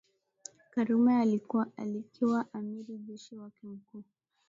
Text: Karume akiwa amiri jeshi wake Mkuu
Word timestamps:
Karume 0.73 1.13
akiwa 1.85 2.41
amiri 2.53 2.93
jeshi 3.05 3.31
wake 3.39 3.63
Mkuu 3.73 4.03